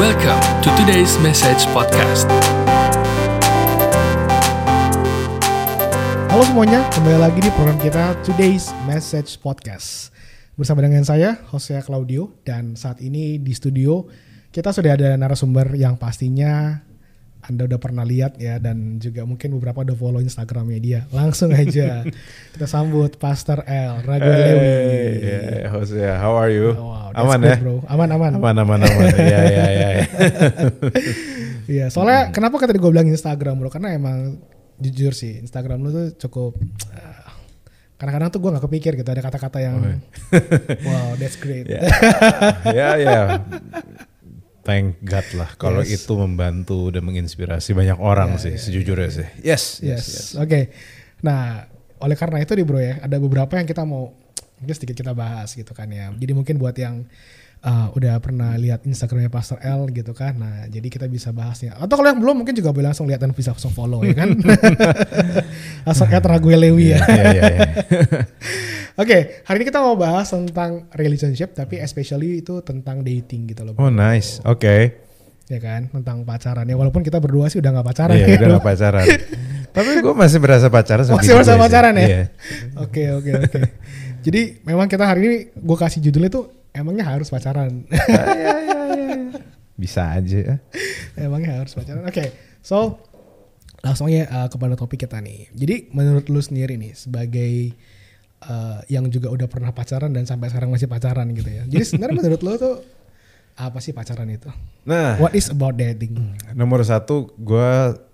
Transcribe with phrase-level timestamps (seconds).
[0.00, 2.24] Welcome to today's message podcast.
[6.32, 10.08] Halo semuanya, kembali lagi di program kita Today's Message Podcast.
[10.56, 14.08] Bersama dengan saya, Hosea Claudio, dan saat ini di studio
[14.48, 16.80] kita sudah ada narasumber yang pastinya
[17.50, 21.00] anda udah pernah lihat ya dan juga mungkin beberapa udah follow Instagramnya dia.
[21.10, 22.06] Langsung aja
[22.54, 24.70] kita sambut Pastor L Ragu Lewi.
[25.20, 26.78] Yeah, Hosea, how are you?
[26.78, 27.56] Oh, wow, aman good, ya?
[27.58, 27.76] bro.
[27.90, 28.32] Aman aman.
[28.38, 29.06] Aman, aman, aman.
[29.18, 29.88] Iya, iya, iya.
[29.90, 30.06] iya.
[31.70, 33.70] Iya, soalnya kenapa kan tadi gue bilang Instagram bro?
[33.70, 34.38] Karena emang
[34.80, 36.56] jujur sih Instagram lu tuh cukup
[36.96, 37.28] eh,
[38.00, 39.76] kadang-kadang tuh gue nggak kepikir gitu ada kata-kata yang
[40.88, 41.68] wow that's great.
[42.76, 43.44] Ya, ya.
[44.60, 44.66] Ya.
[44.66, 46.04] Thank God lah kalau Yes.
[46.04, 49.28] itu membantu dan menginspirasi banyak orang Ya, sih, ya, sejujurnya sih.
[49.40, 50.04] Yes, yes, Yes.
[50.06, 50.26] yes.
[50.36, 50.68] Oke.
[51.20, 51.64] Nah,
[51.98, 54.12] oleh karena itu nih bro ya, ada beberapa yang kita mau
[54.56, 56.12] mungkin sedikit kita bahas gitu kan ya.
[56.12, 57.08] Jadi mungkin buat yang
[57.60, 60.36] uh, udah pernah lihat Instagramnya Pastor L gitu kan.
[60.36, 61.76] Nah, jadi kita bisa bahasnya.
[61.76, 64.32] Atau kalau yang belum mungkin juga boleh langsung lihat dan bisa langsung follow ya kan.
[65.88, 67.00] langsung at Rague Lewi ya.
[67.00, 67.60] Iya, iya, iya.
[69.00, 73.72] Oke, hari ini kita mau bahas tentang relationship tapi especially itu tentang dating gitu loh.
[73.80, 74.44] Oh, nice.
[74.44, 75.00] Oke.
[75.48, 76.76] Ya kan, tentang pacaran ya.
[76.76, 78.36] Walaupun kita berdua sih udah nggak pacaran Iya, ya.
[78.36, 79.06] udah gak pacaran.
[79.76, 81.56] Tapi gue masih berasa pacaran sama Masih sih.
[81.56, 82.06] pacaran ya?
[82.06, 82.22] Iya.
[82.76, 83.60] Oke oke oke.
[84.20, 86.44] Jadi memang kita hari ini gue kasih judulnya tuh
[86.76, 87.88] emangnya harus pacaran.
[87.88, 89.16] Ah, iya, iya, iya.
[89.80, 90.56] Bisa aja ya.
[91.16, 92.04] emangnya harus pacaran.
[92.04, 93.00] Oke, so
[93.80, 95.48] langsung aja uh, kepada topik kita nih.
[95.56, 97.72] Jadi menurut lu sendiri nih sebagai
[98.42, 101.62] uh, yang juga udah pernah pacaran dan sampai sekarang masih pacaran gitu ya.
[101.64, 102.74] Jadi sebenarnya menurut lu tuh
[103.54, 104.48] apa sih pacaran itu?
[104.82, 106.16] Nah, What is about dating?
[106.52, 107.70] nomor satu gue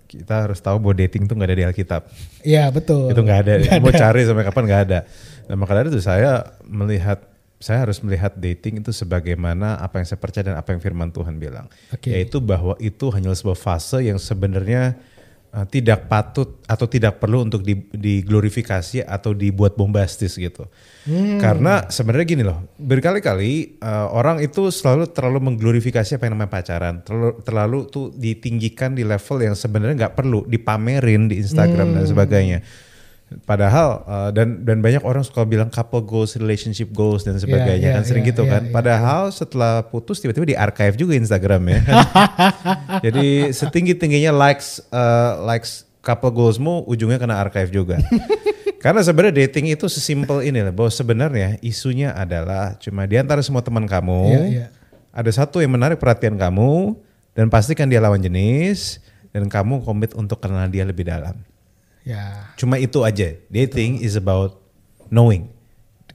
[0.07, 2.01] kita harus tahu bahwa dating tuh nggak ada di Alkitab.
[2.39, 3.11] Iya betul.
[3.11, 3.99] itu nggak ada Nggak mau ada.
[3.99, 4.99] cari sampai kapan nggak ada
[5.47, 7.23] nah maka dari itu saya melihat
[7.57, 11.39] saya harus melihat dating itu sebagaimana apa yang saya percaya dan apa yang firman Tuhan
[11.39, 12.11] bilang Oke.
[12.11, 14.99] yaitu bahwa itu hanya sebuah fase yang sebenarnya
[15.53, 20.67] uh, tidak patut atau tidak perlu untuk di- diglorifikasi atau dibuat bombastis gitu.
[21.07, 21.39] Hmm.
[21.39, 26.95] karena sebenarnya gini loh berkali-kali uh, orang itu selalu terlalu mengglorifikasi apa yang namanya pacaran.
[26.99, 32.59] Terlalu terlalu tuh ditinggikan di level yang sebenarnya nggak perlu dipamerin di Instagram dan sebagainya
[33.27, 37.95] Padahal uh, dan dan banyak orang suka bilang couple goals, relationship goals dan sebagainya iya,
[37.99, 38.63] kan sering iya, gitu iya, kan.
[38.63, 38.71] iya.
[38.71, 41.79] Padahal setelah putus tiba-tiba di archive juga Instagram ya.
[43.11, 47.99] Jadi setinggi tingginya likes uh, likes couple goalsmu ujungnya kena archive juga.
[48.83, 53.59] Karena sebenarnya dating itu sesimpel ini lah bahwa sebenarnya isunya adalah cuma di antara semua
[53.59, 54.65] teman kamu Iya, iya.
[55.11, 56.95] ada satu yang menarik perhatian kamu
[57.35, 59.03] dan pastikan dia lawan jenis
[59.35, 61.35] dan kamu komit untuk kenal dia lebih dalam.
[62.07, 62.55] Ya.
[62.55, 63.35] Cuma itu aja.
[63.51, 64.55] Dating is about
[65.11, 65.51] knowing,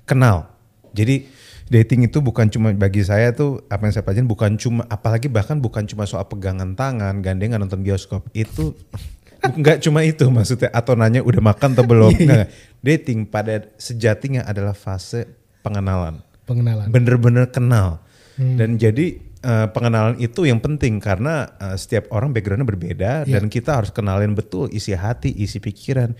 [0.08, 0.48] kenal.
[0.96, 1.28] Jadi
[1.68, 5.60] dating itu bukan cuma bagi saya tuh apa yang saya pelajarin bukan cuma apalagi bahkan
[5.60, 8.24] bukan cuma soal pegangan tangan, gandengan nonton bioskop.
[8.32, 8.72] Itu
[9.60, 12.12] nggak cuma itu maksudnya atau nanya udah makan atau belum.
[12.24, 12.48] Nggak.
[12.80, 15.28] Dating pada sejatinya adalah fase
[15.62, 16.90] pengenalan Pengenalan.
[16.90, 18.02] bener-bener kenal
[18.34, 23.82] dan jadi eh, pengenalan itu yang penting karena eh, setiap orang backgroundnya berbeda dan kita
[23.82, 26.14] harus kenalin betul isi hati isi pikiran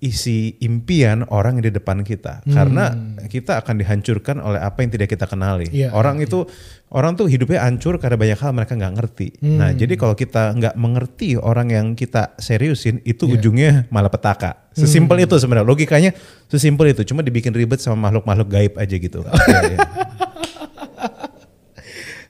[0.00, 2.44] isi impian orang yang di depan kita.
[2.44, 2.92] Karena
[3.32, 5.72] kita akan dihancurkan oleh apa yang tidak kita kenali.
[5.72, 6.44] Iya, orang itu
[6.92, 9.28] orang tuh hidupnya hancur karena banyak hal mereka nggak ngerti.
[9.42, 14.68] Nah jadi kalau kita nggak mengerti orang yang kita seriusin itu ujungnya malah petaka.
[14.76, 15.64] Sesimpel itu sebenarnya.
[15.64, 16.10] Logikanya
[16.52, 17.00] sesimpel itu.
[17.08, 19.24] Cuma dibikin ribet sama makhluk-makhluk gaib aja gitu.
[19.46, 19.78] Iya, iya.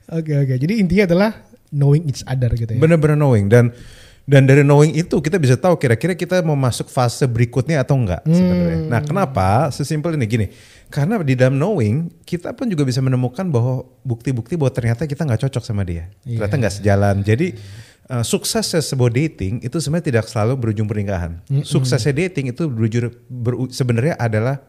[0.07, 0.55] Oke oke.
[0.55, 1.31] Jadi intinya adalah
[1.71, 2.79] knowing each other gitu ya.
[2.79, 3.75] bener-bener knowing dan
[4.27, 8.27] dan dari knowing itu kita bisa tahu kira-kira kita mau masuk fase berikutnya atau enggak
[8.27, 8.91] sebenarnya.
[8.91, 9.71] Nah, kenapa?
[9.71, 10.47] Sesimpel ini gini.
[10.91, 15.47] Karena di dalam knowing kita pun juga bisa menemukan bahwa bukti-bukti bahwa ternyata kita nggak
[15.47, 16.11] cocok sama dia.
[16.27, 17.15] Ternyata nggak sejalan.
[17.23, 17.55] Jadi
[18.11, 21.39] uh, suksesnya sebuah dating itu sebenarnya tidak selalu berujung pernikahan.
[21.63, 24.59] Suksesnya dating itu berujung beru- sebenarnya adalah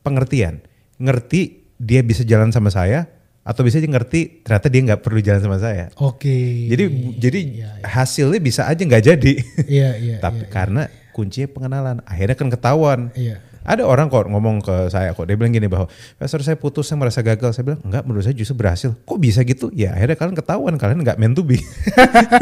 [0.00, 0.64] pengertian.
[0.96, 5.42] Ngerti dia bisa jalan sama saya atau bisa dia ngerti ternyata dia nggak perlu jalan
[5.42, 5.90] sama saya.
[5.98, 6.70] Oke.
[6.70, 6.84] Jadi
[7.18, 7.40] jadi
[7.82, 9.32] hasilnya bisa aja nggak jadi.
[9.66, 10.16] Iya iya.
[10.22, 13.10] Tapi iya, karena kuncinya pengenalan, akhirnya kan ketahuan.
[13.18, 13.42] Iya.
[13.62, 15.86] Ada orang kok ngomong ke saya kok dia bilang gini bahwa
[16.18, 17.54] Pastor saya putus saya merasa gagal.
[17.54, 18.90] Saya bilang enggak menurut saya justru berhasil.
[19.06, 19.70] Kok bisa gitu?
[19.70, 21.62] Ya akhirnya kalian ketahuan kalian nggak meant to be.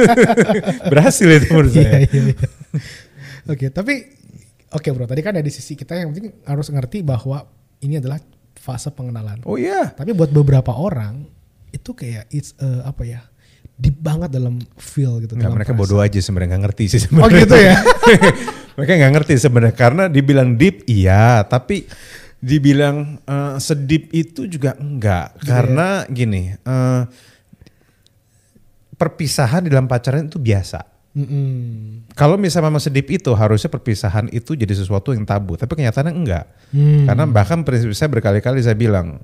[0.93, 1.99] berhasil itu menurut Iya saya.
[2.09, 2.21] iya.
[2.25, 2.35] iya.
[3.49, 3.95] Oke tapi
[4.73, 5.05] oke bro.
[5.05, 7.45] Tadi kan ada di sisi kita yang penting harus ngerti bahwa
[7.81, 8.21] ini adalah
[8.61, 9.41] fase pengenalan.
[9.49, 9.89] Oh iya.
[9.97, 11.25] Tapi buat beberapa orang
[11.73, 13.21] itu kayak it's uh, apa ya
[13.81, 15.41] deep banget dalam feel gitu.
[15.41, 15.97] Dalam mereka perasaan.
[15.97, 17.41] bodoh aja sebenarnya nggak ngerti sih Oh sebenarnya.
[17.49, 17.77] gitu ya.
[18.77, 21.89] mereka nggak ngerti sebenarnya karena dibilang deep iya, tapi
[22.41, 27.03] dibilang eh, sedip itu juga enggak Gitu karena gini eh,
[28.97, 30.85] perpisahan di dalam pacaran itu biasa.
[31.11, 32.07] Mm-mm.
[32.15, 36.47] Kalau misalnya memang sedip itu harusnya perpisahan itu jadi sesuatu yang tabu, tapi kenyataannya enggak.
[36.71, 37.11] Hmm.
[37.11, 39.19] Karena bahkan prinsip saya berkali-kali saya bilang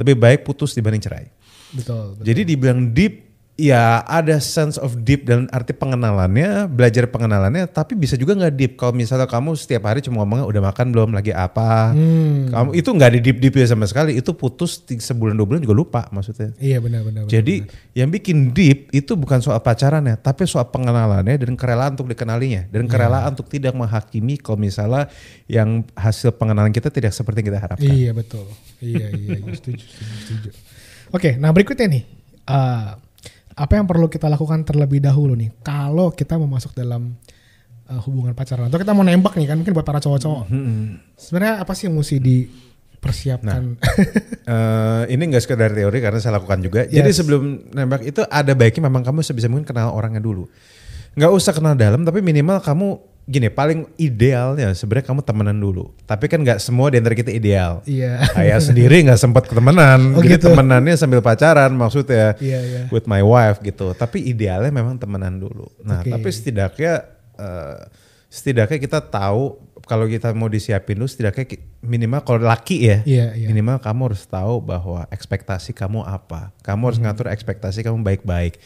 [0.00, 1.28] lebih baik putus dibanding cerai.
[1.76, 2.16] Betul.
[2.16, 2.24] betul.
[2.24, 3.29] Jadi dibilang deep,
[3.60, 8.72] ya ada sense of deep dan arti pengenalannya, belajar pengenalannya, tapi bisa juga nggak deep.
[8.80, 12.48] Kalau misalnya kamu setiap hari cuma ngomongnya udah makan belum, lagi apa, Hmm.
[12.48, 14.16] kamu itu nggak ada deep deep ya sama sekali.
[14.16, 16.56] Itu putus sebulan dua bulan juga lupa maksudnya.
[16.56, 17.28] Iya benar-benar.
[17.28, 22.64] Jadi yang bikin deep itu bukan soal pacarannya, tapi soal pengenalannya dan kerelaan untuk dikenalinya
[22.72, 25.12] dan kerelaan untuk tidak menghakimi kalau misalnya
[25.44, 27.92] yang hasil pengenalan kita tidak seperti yang kita harapkan.
[27.92, 28.48] Iya betul.
[28.80, 30.50] Iya iya iya, setuju setuju setuju.
[31.10, 32.02] Oke, nah berikutnya nih,
[32.46, 32.88] eh,
[33.54, 35.50] apa yang perlu kita lakukan terlebih dahulu nih?
[35.60, 37.14] Kalau kita mau masuk dalam
[37.86, 40.46] eh, hubungan pacaran atau kita mau nembak nih kan mungkin buat para cowok-cowok.
[41.14, 43.62] Sebenarnya apa sih yang mesti dipersiapkan?
[44.50, 46.82] Eh, ini nggak sekedar teori karena saya lakukan juga.
[46.86, 47.22] Jadi Yes.
[47.22, 50.50] sebelum nembak itu ada baiknya memang kamu sebisa mungkin kenal orangnya dulu.
[51.14, 52.88] Nggak usah kenal dalam, tapi minimal kamu
[53.30, 55.94] gini paling idealnya sebenarnya kamu temenan dulu.
[56.02, 57.78] Tapi kan nggak semua di antara kita ideal.
[57.86, 58.26] Iya.
[58.26, 60.50] Saya sendiri nggak sempat temenan, Oh, jadi gitu.
[60.50, 62.80] temenannya sambil pacaran maksudnya Iya iya.
[62.90, 63.94] with my wife gitu.
[63.94, 65.70] Tapi idealnya memang temenan dulu.
[65.80, 66.10] Nah, Oke.
[66.10, 67.06] tapi setidaknya
[67.38, 67.78] eh,
[68.26, 71.46] setidaknya kita tahu kalau kita mau disiapin dulu setidaknya
[71.80, 73.46] minimal kalau laki ya, Iya iya.
[73.46, 76.50] minimal kamu harus tahu bahwa ekspektasi kamu apa.
[76.60, 77.06] Kamu harus Hmm.
[77.06, 78.58] ngatur ekspektasi kamu baik-baik.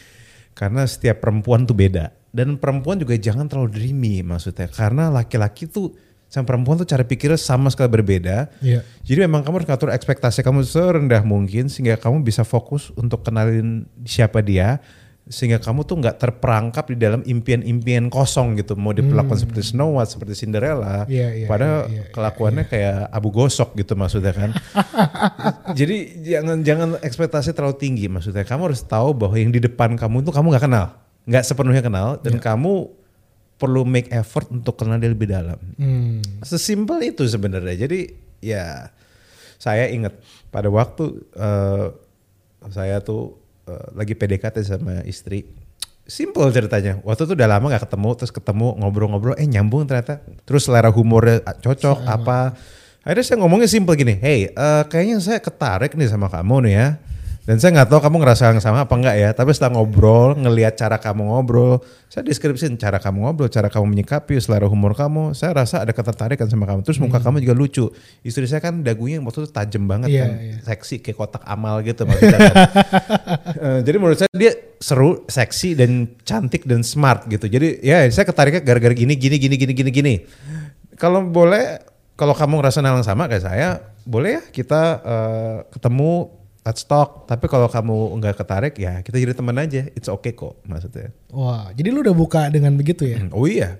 [0.52, 2.12] Karena setiap perempuan tuh beda.
[2.34, 4.66] Dan perempuan juga jangan terlalu dreamy maksudnya.
[4.66, 5.94] Karena laki-laki tuh
[6.26, 8.50] sama perempuan tuh cara pikirnya sama sekali berbeda.
[8.58, 8.82] Iya.
[9.06, 13.86] Jadi memang kamu harus ngatur ekspektasi kamu serendah mungkin sehingga kamu bisa fokus untuk kenalin
[14.02, 14.82] siapa dia
[15.24, 20.12] sehingga kamu tuh nggak terperangkap di dalam impian-impian kosong gitu mau diperlakukan seperti Snow White
[20.12, 21.08] seperti Cinderella Hmm.
[21.08, 24.52] Iya, iya, padahal iya, iya, kelakuannya kayak abu gosok gitu maksudnya kan
[25.80, 30.28] jadi jangan jangan ekspektasi terlalu tinggi maksudnya kamu harus tahu bahwa yang di depan kamu
[30.28, 30.86] itu kamu nggak kenal
[31.24, 32.42] nggak sepenuhnya kenal dan Iya.
[32.44, 32.72] kamu
[33.54, 36.20] perlu make effort untuk kenal dia lebih dalam Hmm.
[36.42, 37.86] Sesimpel itu sebenarnya.
[37.86, 38.10] Jadi
[38.40, 38.90] ya
[39.56, 40.12] saya ingat
[40.48, 41.86] pada waktu eh,
[42.68, 45.48] saya tuh eh, lagi PDKT sama istri.
[46.04, 47.00] Simple ceritanya.
[47.00, 50.20] Waktu itu udah lama gak ketemu, terus ketemu ngobrol-ngobrol, eh nyambung ternyata.
[50.44, 52.52] Terus selera humornya ah, cocok apa.
[53.00, 56.88] Akhirnya saya ngomongnya simple gini, hey eh, kayaknya saya ketarik nih sama kamu nih ya.
[57.44, 59.30] Dan saya nggak tahu kamu ngerasa yang sama apa enggak ya.
[59.36, 64.40] Tapi setelah ngobrol, ngelihat cara kamu ngobrol, saya deskripsiin cara kamu ngobrol, cara kamu menyikapi,
[64.40, 65.36] selera humor kamu.
[65.36, 66.80] Saya rasa ada ketertarikan sama kamu.
[66.88, 67.84] Terus muka kamu juga lucu.
[68.24, 70.56] Istri saya kan dagunya waktu itu tajam banget Iya, kan, iya.
[70.64, 72.38] seksi kayak kotak amal gitu maksudnya.
[72.48, 72.56] kan.
[73.86, 77.44] Jadi menurut saya dia seru, seksi dan cantik dan smart gitu.
[77.44, 80.14] Jadi ya saya ketariknya gara-gara gini, gini, gini, gini, gini, gini.
[80.96, 81.76] Kalau boleh,
[82.16, 83.68] kalau kamu ngerasa hal yang sama kayak saya,
[84.08, 87.28] boleh ya kita eh, ketemu let's talk.
[87.28, 89.86] Tapi kalau kamu nggak ketarik ya kita jadi teman aja.
[89.92, 91.12] It's okay kok maksudnya.
[91.30, 93.20] Wah, jadi lu udah buka dengan begitu ya?
[93.30, 93.78] Oh iya.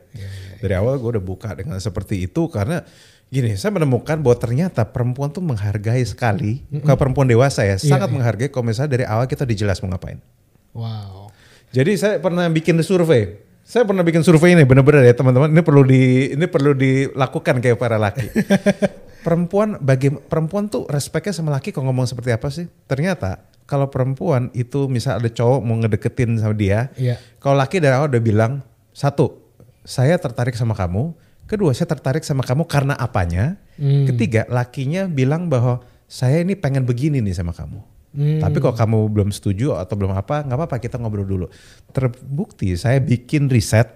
[0.61, 2.85] Dari awal gue udah buka dengan seperti itu karena
[3.29, 8.47] gini, saya menemukan bahwa ternyata perempuan tuh menghargai sekali, kalau perempuan dewasa ya, sangat menghargai
[8.47, 10.23] kalau misalnya dari awal kita dijelas mau ngapain.
[10.71, 11.35] Wow.
[11.75, 13.43] Jadi saya pernah bikin survei.
[13.65, 15.51] Saya pernah bikin survei ini benar-benar ya teman-teman.
[15.51, 16.03] Ini perlu di
[16.37, 18.29] ini perlu dilakukan kayak para laki.
[19.25, 22.69] perempuan bagi perempuan tuh respeknya sama laki kalau ngomong seperti apa sih?
[22.85, 27.17] Ternyata kalau perempuan itu misal ada cowok mau ngedeketin sama dia, Iya.
[27.41, 28.53] kalau laki dari awal udah bilang
[28.93, 29.41] satu,
[29.83, 31.17] saya tertarik sama kamu.
[31.49, 33.57] Kedua, saya tertarik sama kamu karena apanya.
[33.81, 34.05] Hmm.
[34.09, 37.81] Ketiga, lakinya bilang bahwa saya ini pengen begini nih sama kamu.
[38.15, 38.41] Hmm.
[38.41, 41.47] Tapi kalau kamu belum setuju atau belum apa, nggak apa-apa kita ngobrol dulu.
[41.91, 43.91] Terbukti saya bikin riset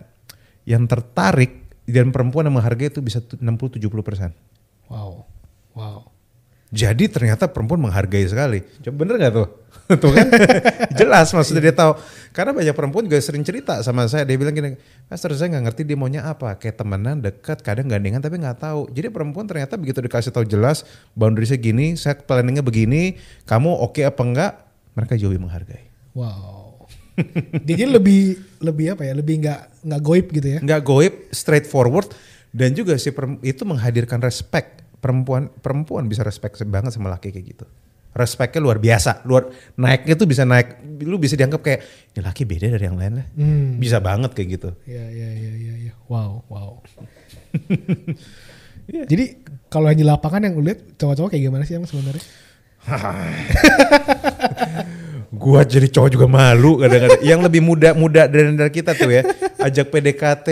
[0.68, 4.30] yang tertarik dan perempuan yang menghargai itu bisa 60-70 persen.
[4.88, 5.28] Wow.
[5.76, 6.18] Wow.
[6.68, 8.61] Jadi ternyata perempuan menghargai sekali.
[8.85, 9.49] Coba bener nggak tuh?
[10.04, 10.28] tuh kan
[11.00, 11.97] jelas maksudnya dia tahu.
[12.37, 14.28] Karena banyak perempuan juga sering cerita sama saya.
[14.28, 14.76] Dia bilang gini,
[15.09, 16.61] Master saya nggak ngerti dia maunya apa.
[16.61, 18.85] Kayak temenan dekat, kadang gandengan tapi nggak tahu.
[18.92, 20.85] Jadi perempuan ternyata begitu dikasih tahu jelas,
[21.16, 23.16] boundariesnya gini, saya planningnya begini,
[23.49, 24.52] kamu oke apa enggak,
[24.92, 25.88] mereka jauh lebih menghargai.
[26.12, 26.85] Wow.
[27.68, 28.21] Jadi lebih
[28.61, 29.16] lebih apa ya?
[29.16, 30.59] Lebih nggak nggak goib gitu ya?
[30.61, 32.12] nggak goib, straightforward
[32.52, 33.12] dan juga si
[33.44, 34.86] itu menghadirkan respect.
[34.98, 37.66] Perempuan perempuan bisa respect banget sama laki kayak gitu.
[38.18, 39.46] Respectnya luar biasa, luar
[39.78, 41.80] naiknya tuh bisa naik, lu bisa dianggap kayak
[42.18, 43.26] ini laki beda dari yang lain lah.
[43.38, 43.78] Hmm.
[43.78, 44.70] Bisa banget kayak gitu.
[44.90, 45.92] Ya ya ya ya ya.
[46.10, 46.82] Wow wow.
[49.10, 49.24] Jadi
[49.68, 52.24] kalau yang di lapangan yang lu lihat cowok-cowok kayak gimana sih emang sebenarnya?
[55.28, 57.20] Gua jadi cowok juga malu kadang-kadang.
[57.20, 59.28] yang lebih muda-muda dari dari kita tuh ya,
[59.60, 60.48] ajak PDKT,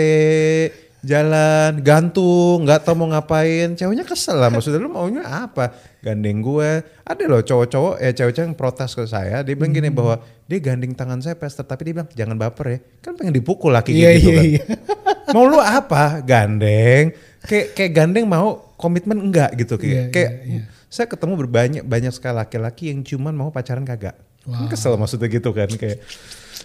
[1.07, 3.71] jalan gantung nggak tahu mau ngapain.
[3.73, 5.71] Ceweknya kesel lah maksudnya lu maunya apa?
[6.03, 6.83] Gandeng gue.
[7.07, 10.91] Ada loh cowok-cowok ya cewek-cewek yang protes ke saya dia bilang gini bahwa dia gandeng
[10.91, 11.63] tangan saya pester.
[11.63, 14.45] Tapi dia bilang jangan baper ya kan pengen dipukul laki Iya gitu iya kan.
[14.45, 14.63] iya.
[15.35, 16.19] mau lu apa?
[16.21, 17.15] Gandeng?
[17.47, 20.61] Kayak kayak gandeng mau komitmen enggak gitu kayak Iya, kayak iya,
[20.91, 24.19] saya ketemu berbanyak banyak sekali laki-laki yang cuman mau pacaran kagak.
[24.43, 26.03] Kan kesel maksudnya gitu kan kayak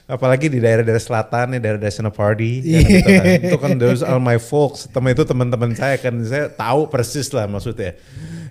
[0.06, 3.24] apalagi di daerah-daerah selatan ya daerah-daerah Senopati kan, gitu kan.
[3.48, 4.86] itu kan those are my folks.
[4.86, 7.96] Teman itu teman-teman saya kan saya tahu persis lah maksudnya.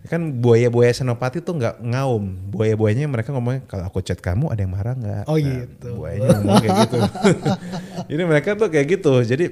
[0.10, 2.52] Kan buaya-buaya Senopati tuh nggak ngaum.
[2.52, 5.24] Buaya-buayanya mereka ngomongnya kalau aku chat kamu ada yang marah nggak?
[5.30, 5.90] Oh, Nah, gitu.
[5.96, 6.98] buayanya ngomong kayak gitu.
[8.14, 9.14] Ini mereka tuh kayak gitu.
[9.24, 9.46] Jadi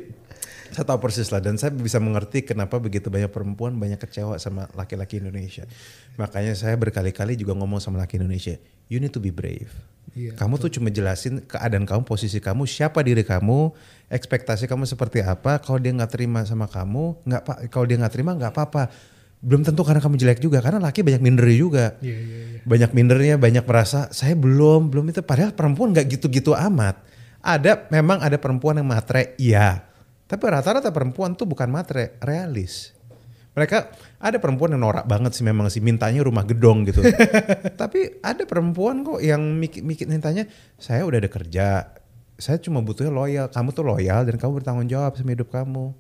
[0.70, 4.70] saya tahu persis lah dan saya bisa mengerti kenapa begitu banyak perempuan banyak kecewa sama
[4.78, 5.66] laki-laki Indonesia.
[6.16, 8.56] Makanya saya berkali-kali juga ngomong sama laki Indonesia,
[8.90, 9.72] you need to be brave.
[10.18, 13.72] Iya, kamu tuh cuma jelasin keadaan kamu, posisi kamu, siapa diri kamu,
[14.10, 15.62] ekspektasi kamu seperti apa.
[15.62, 17.58] Kalau dia nggak terima sama kamu, nggak pak.
[17.70, 18.90] Kalau dia nggak terima nggak apa-apa.
[19.40, 21.96] Belum tentu karena kamu jelek juga, karena laki banyak minder juga.
[22.02, 22.62] Iya iya iya.
[22.66, 25.22] Banyak mindernya, banyak merasa saya belum, belum itu.
[25.24, 27.00] Padahal perempuan nggak gitu-gitu amat.
[27.40, 29.89] Ada, memang ada perempuan yang matre, iya.
[30.30, 32.94] Tapi rata-rata perempuan tuh bukan matre, realis.
[33.58, 33.78] Mereka
[34.22, 37.02] ada perempuan yang norak banget sih memang sih mintanya rumah gedong gitu.
[37.82, 40.46] Tapi ada perempuan kok yang mikir, mikir mintanya
[40.78, 41.90] saya udah ada kerja,
[42.38, 43.46] saya cuma butuhnya loyal.
[43.50, 45.92] Kamu tuh loyal dan kamu bertanggung jawab sama hidup kamu.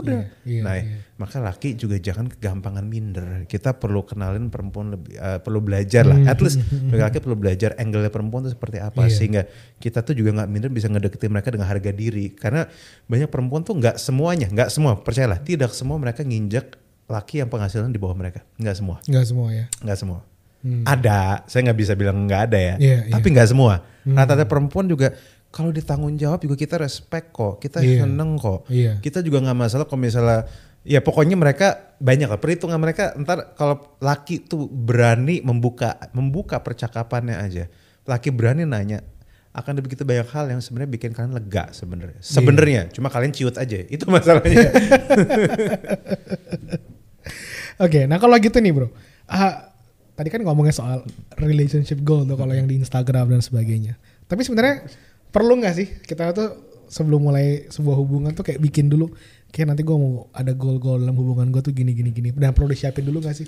[0.00, 0.20] Udah.
[0.20, 0.98] Iya, iya, nah, iya.
[1.16, 3.44] maka laki juga jangan kegampangan minder.
[3.44, 6.18] Kita perlu kenalin perempuan lebih, eh, perlu belajar lah.
[6.24, 9.12] At least laki-laki perlu belajar angle perempuan itu seperti apa Iya.
[9.12, 9.42] sehingga
[9.76, 12.32] kita tuh juga nggak minder bisa ngedeketin mereka dengan harga diri.
[12.32, 12.64] Karena
[13.06, 16.76] banyak perempuan tuh nggak semuanya, nggak semua, percayalah, tidak semua mereka nginjek
[17.06, 18.46] laki yang penghasilan di bawah mereka.
[18.56, 19.64] Nggak semua, Nggak semua ya.
[19.82, 20.20] nggak semua.
[20.60, 22.74] Ada, saya nggak bisa bilang nggak ada ya.
[22.76, 22.84] Hmm.
[22.84, 23.80] Iya, Tapi nggak semua.
[24.04, 25.16] Rata-rata perempuan juga
[25.50, 28.06] kalau ditanggung jawab juga kita respect kok, kita Iya.
[28.06, 28.70] seneng kok.
[28.70, 29.02] Iya.
[29.02, 30.46] Kita juga nggak masalah kalau misalnya
[30.86, 37.36] ya pokoknya mereka banyak lah perhitungan mereka ntar kalau laki tuh berani membuka membuka percakapannya
[37.36, 37.66] aja.
[38.06, 39.02] Laki berani nanya
[39.50, 42.22] akan ada begitu banyak hal yang sebenarnya bikin kalian lega sebenarnya.
[42.22, 42.30] Iya.
[42.30, 43.82] Sebenarnya cuma kalian ciut aja.
[43.90, 44.70] Itu masalahnya.
[47.80, 48.88] Oke, nah kalau gitu nih bro,
[49.24, 49.72] ah,
[50.14, 51.00] tadi kan ngomongnya soal
[51.34, 53.96] relationship goal tuh kalau yang di Instagram dan sebagainya.
[54.28, 54.84] Tapi sebenarnya
[55.30, 56.48] perlu nggak sih kita tuh
[56.90, 59.14] sebelum mulai sebuah hubungan tuh kayak bikin dulu,
[59.54, 62.34] kayak nanti gue mau ada goal-goal dalam hubungan gue tuh gini gini gini.
[62.34, 63.46] Dan perlu disiapin dulu nggak sih?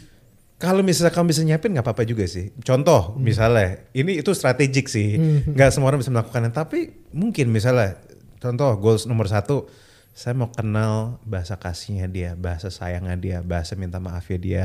[0.62, 2.54] Kalau misalnya kamu bisa nyiapin nggak apa-apa juga sih.
[2.62, 5.18] Contoh misalnya, ini itu strategik sih.
[5.50, 6.54] Nggak semua orang bisa melakukannya.
[6.54, 7.98] Tapi mungkin misalnya,
[8.38, 9.66] contoh goals nomor satu,
[10.14, 14.64] saya mau kenal bahasa kasihnya dia, bahasa sayangnya dia, bahasa minta maafnya dia.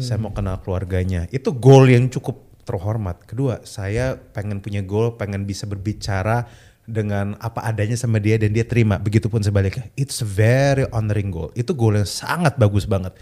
[0.00, 1.28] Saya mau kenal keluarganya.
[1.28, 3.22] Itu goal yang cukup terhormat.
[3.24, 6.50] Kedua, saya pengen punya goal, pengen bisa berbicara
[6.82, 8.98] dengan apa adanya sama dia dan dia terima.
[8.98, 9.86] Begitupun sebaliknya.
[9.94, 11.54] It's a very honoring goal.
[11.54, 13.14] Itu goal yang sangat bagus banget.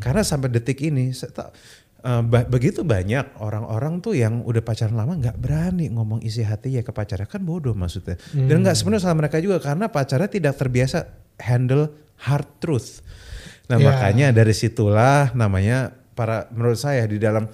[0.00, 1.48] Karena sampai detik ini, saya tak,
[1.98, 6.76] eh, ba- begitu banyak orang-orang tuh yang udah pacaran lama nggak berani ngomong isi hati
[6.76, 8.16] ya ke pacarnya kan bodoh maksudnya.
[8.32, 11.08] Dan nggak sebenarnya salah mereka juga karena pacarnya tidak terbiasa
[11.40, 11.88] handle
[12.20, 13.00] hard truth.
[13.66, 13.92] Nah Ya.
[13.92, 17.44] makanya dari situlah namanya para menurut saya di dalam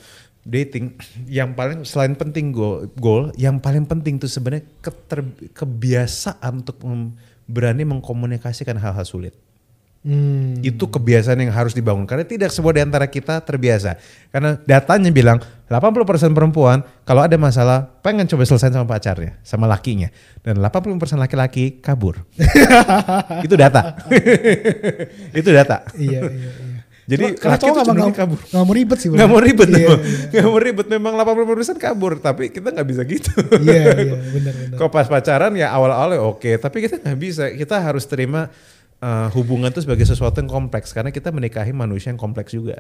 [0.43, 0.99] dating
[1.31, 7.15] yang paling selain penting goal, goal yang paling penting tuh sebenarnya keter- kebiasaan untuk mem-
[7.47, 9.35] berani mengkomunikasikan hal-hal sulit.
[10.03, 10.59] Hmm.
[10.67, 13.95] Itu kebiasaan yang harus dibangun karena tidak semua di antara kita terbiasa.
[14.35, 15.39] Karena datanya bilang
[15.71, 20.11] 80% perempuan kalau ada masalah pengen coba selesai sama pacarnya, sama lakinya.
[20.43, 22.19] Dan 80% laki-laki kabur.
[23.47, 23.95] Itu data.
[25.39, 25.87] Itu data.
[25.95, 26.72] iya iya iya.
[27.03, 28.39] Jadi Cuma- laki cowok cenderungnya mau kabur.
[28.47, 29.09] nggak mau ribet sih.
[29.11, 29.99] Nggak mau ribet memang.
[29.99, 30.27] iya.
[30.31, 32.13] Nggak mau ribet memang 80% kabur.
[32.23, 33.31] Tapi kita nggak bisa gitu.
[33.59, 34.77] Iya iya benar benar.
[34.79, 36.51] Kalau pas pacaran ya awal-awal oke.
[36.63, 37.45] Tapi kita nggak bisa.
[37.51, 38.47] Kita harus terima
[39.03, 40.95] uh, hubungan itu sebagai sesuatu yang kompleks.
[40.95, 42.79] Karena kita menikahi manusia yang kompleks juga.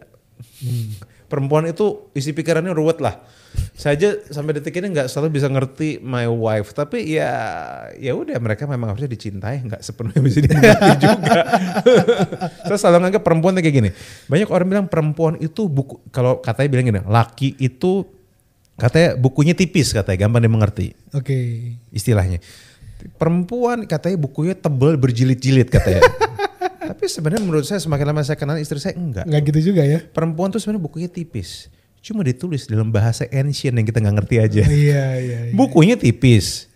[0.62, 0.94] Hmm.
[1.32, 3.24] Perempuan itu isi pikirannya ruwet lah.
[3.72, 6.76] Saya aja sampai detik ini nggak selalu bisa ngerti my wife.
[6.76, 7.32] Tapi ya
[7.96, 9.64] ya udah mereka memang harusnya dicintai.
[9.64, 11.40] nggak sepenuhnya bisa dimengerti juga.
[12.68, 13.90] Saya selalu nganggap perempuan kayak gini.
[14.28, 18.04] Banyak orang bilang perempuan itu buku kalau katanya bilang gini, laki itu
[18.76, 21.36] katanya bukunya tipis katanya, gampang dimengerti Oke.
[21.96, 22.44] istilahnya.
[23.16, 26.04] Perempuan katanya bukunya tebal berjilid-jilid katanya.
[26.88, 29.22] Tapi sebenarnya menurut saya semakin lama saya kenal istri saya enggak.
[29.28, 30.02] Nggak gitu juga ya?
[30.02, 31.70] Perempuan tuh sebenarnya bukunya tipis.
[32.02, 34.62] Cuma ditulis dalam bahasa ancient yang kita nggak ngerti aja.
[34.66, 35.38] Iya iya.
[35.48, 35.54] iya.
[35.54, 36.66] Bukunya tipis.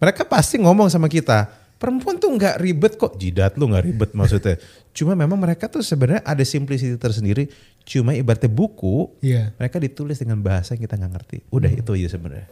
[0.00, 3.20] Mereka pasti ngomong sama kita, perempuan tuh nggak ribet kok.
[3.20, 4.56] Jidat lu nggak ribet maksudnya.
[4.96, 7.50] Cuma memang mereka tuh sebenarnya ada simplicity tersendiri.
[7.84, 9.52] Cuma ibaratnya buku, Iya.
[9.60, 11.38] mereka ditulis dengan bahasa yang kita nggak ngerti.
[11.52, 12.48] Udah itu aja sebenarnya.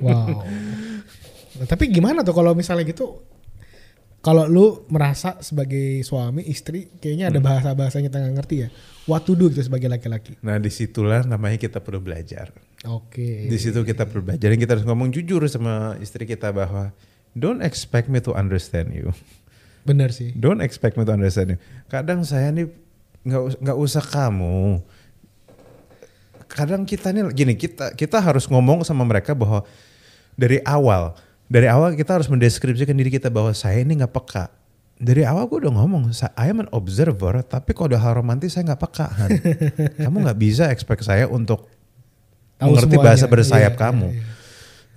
[0.00, 0.46] Wow.
[1.60, 3.20] Nah, tapi gimana tuh kalau misalnya gitu
[4.18, 8.68] kalau lu merasa sebagai suami istri kayaknya ada bahasa-bahasa yang kita nggak ngerti ya.
[9.06, 10.34] What to do gitu sebagai laki-laki.
[10.42, 12.50] Nah di situlah namanya kita perlu belajar.
[12.90, 13.46] Oke.
[13.46, 14.50] Di situ kita perlu belajar.
[14.50, 16.90] Dan kita harus ngomong jujur sama istri kita bahwa
[17.38, 19.14] don't expect me to understand you.
[19.86, 20.34] Bener sih.
[20.34, 21.58] Don't expect me to understand you.
[21.86, 22.66] Kadang saya nih
[23.22, 24.82] nggak nggak usah kamu.
[26.50, 29.62] Kadang kita nih gini kita kita harus ngomong sama mereka bahwa
[30.34, 31.14] dari awal
[31.48, 34.52] dari awal kita harus mendeskripsikan diri kita bahwa saya ini nggak peka.
[34.98, 38.66] Dari awal gue udah ngomong, I am an observer, tapi kalau udah hal romantis saya
[38.68, 39.06] nggak peka.
[39.06, 39.30] Han.
[40.04, 41.70] Kamu nggak bisa expect saya untuk
[42.58, 43.06] Tahu mengerti semuanya.
[43.06, 44.08] bahasa bersayap Iya, kamu.
[44.10, 44.22] iya.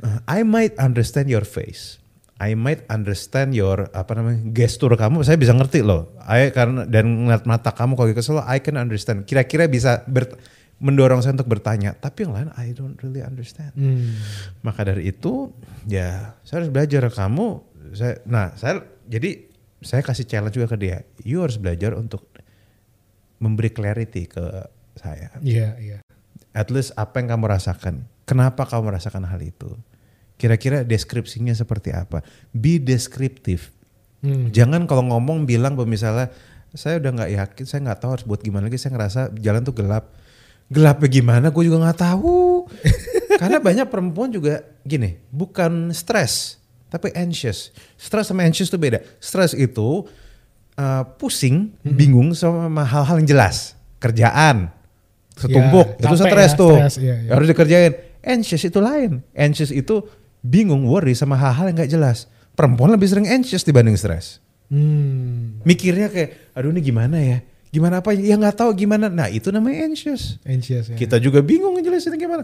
[0.01, 2.01] Uh, I might understand your face.
[2.41, 5.21] I might understand your apa namanya gestur kamu.
[5.21, 6.09] Saya bisa ngerti loh.
[6.25, 9.29] I karena dan ngeliat mata kamu kalau kesel, I can understand.
[9.29, 10.33] Kira-kira bisa ber-
[10.81, 11.93] mendorong saya untuk bertanya.
[11.93, 13.71] Tapi yang lain I don't really understand.
[13.77, 14.17] Hmm.
[14.65, 15.53] Maka dari itu
[15.85, 17.61] ya saya harus belajar kamu.
[17.93, 19.45] Saya, nah saya jadi
[19.85, 21.05] saya kasih challenge juga ke dia.
[21.21, 22.25] You harus belajar untuk
[23.41, 24.45] memberi clarity ke
[24.97, 25.97] saya Iya, iya.
[26.53, 28.05] at least apa yang kamu rasakan.
[28.29, 29.73] Kenapa kamu merasakan hal itu?
[30.37, 32.21] Kira-kira deskripsinya seperti apa?
[32.53, 33.73] Be deskriptif.
[34.21, 34.53] Hmm.
[34.53, 36.29] Jangan kalau ngomong bilang misalnya
[36.71, 38.77] saya udah nggak yakin, saya nggak tahu harus buat gimana lagi.
[38.77, 40.13] Saya ngerasa jalan tuh gelap.
[40.71, 41.51] Gelapnya gimana?
[41.51, 42.63] Gue juga nggak tahu.
[43.41, 46.55] Karena banyak perempuan juga gini, bukan stres,
[46.87, 47.75] tapi anxious.
[47.99, 49.03] Stres sama anxious itu beda.
[49.19, 50.07] Stres itu
[50.79, 53.75] uh, pusing, bingung sama hal-hal yang jelas.
[53.99, 54.71] Kerjaan,
[55.35, 56.75] setumpuk, Ya, itu stres ya, tuh.
[56.79, 57.29] stres, iya, iya.
[57.35, 57.91] Harus dikerjain.
[58.21, 59.25] Anxious itu lain.
[59.33, 60.05] Anxious itu
[60.39, 62.29] bingung, worry sama hal-hal yang nggak jelas.
[62.55, 64.39] Perempuan lebih sering anxious dibanding stres.
[64.71, 65.59] Hmm.
[65.67, 67.43] Mikirnya kayak, aduh ini gimana ya?
[67.71, 68.11] Gimana apa?
[68.11, 69.07] Ya nggak tahu gimana.
[69.07, 70.37] Nah itu namanya anxious.
[70.43, 70.95] Anxious ya.
[70.99, 72.43] Kita juga bingung ngejelasin gimana.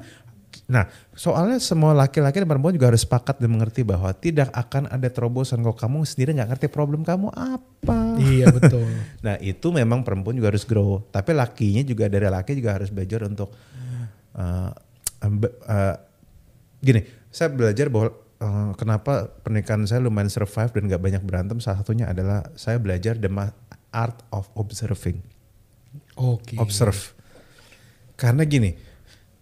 [0.68, 0.84] Nah,
[1.16, 5.64] soalnya semua laki-laki dan perempuan juga harus sepakat dan mengerti bahwa tidak akan ada terobosan
[5.64, 8.20] kalau kamu sendiri nggak ngerti problem kamu apa.
[8.20, 8.84] Iya betul.
[9.26, 11.04] Nah, itu memang perempuan juga harus grow.
[11.08, 13.52] Tapi lakinya juga dari laki juga harus belajar untuk
[14.36, 14.72] uh,
[15.24, 15.96] ambe- uh,
[16.84, 17.04] gini.
[17.32, 21.58] Saya belajar bahwa uh, kenapa pernikahan saya lumayan survive dan nggak banyak berantem.
[21.64, 23.56] Salah satunya adalah saya belajar ma-
[23.98, 25.26] art of observing
[26.14, 26.54] Oke.
[26.62, 27.18] observe.
[28.14, 28.78] Karena gini,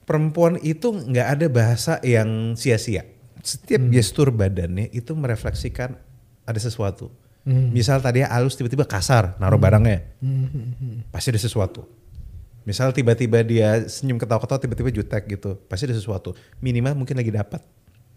[0.07, 3.03] perempuan itu nggak ada bahasa yang sia-sia.
[3.43, 5.99] Setiap gestur badannya itu merefleksikan
[6.47, 7.11] ada sesuatu.
[7.45, 7.69] Hmm.
[7.69, 10.97] Misal tadi halus tiba-tiba kasar naruh barangnya, Hmm, hmm, hmm.
[11.13, 11.85] pasti ada sesuatu.
[12.65, 16.33] Misal tiba-tiba dia senyum ketawa-ketawa tiba-tiba jutek gitu, pasti ada sesuatu.
[16.57, 17.61] Minimal mungkin lagi dapat.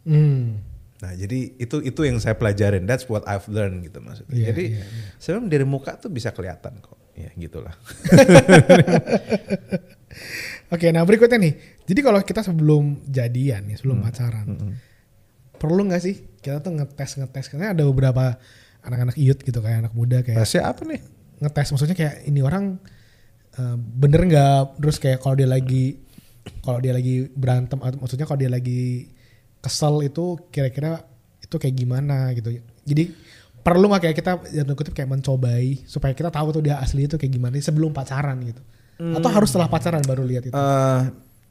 [0.09, 0.65] Hmm.
[0.99, 2.83] Nah jadi itu itu yang saya pelajarin.
[2.83, 4.35] That's what I've learned gitu maksudnya.
[4.35, 5.15] Iya, jadi iya, iya.
[5.23, 6.99] sebenarnya dari muka tuh bisa kelihatan kok.
[7.15, 7.75] Ya gitulah.
[10.75, 11.55] Oke, nah berikutnya nih.
[11.87, 14.77] Jadi kalau kita sebelum jadian ya, sebelum pacaran,
[15.59, 17.47] perlu nggak sih kita tuh ngetes ngetes?
[17.51, 18.39] Karena ada beberapa
[18.87, 21.03] anak-anak youth gitu kayak anak muda kayak Rahasia apa nih?
[21.43, 21.69] ngetes.
[21.75, 22.79] Maksudnya kayak ini orang
[23.59, 24.83] eh, bener nggak?
[24.83, 26.03] Terus kayak kalau dia lagi
[26.63, 29.11] kalau dia lagi berantem, atau maksudnya kalau dia lagi
[29.59, 31.05] kesel itu kira-kira
[31.43, 32.59] itu kayak gimana gitu.
[32.85, 33.15] Jadi
[33.65, 37.21] perlu nggak kayak kita yang kutip kayak mencobai supaya kita tahu tuh dia asli itu
[37.21, 38.63] kayak gimana sebelum pacaran gitu.
[38.99, 40.57] Atau harus setelah pacaran baru lihat itu.
[40.59, 41.03] Eh,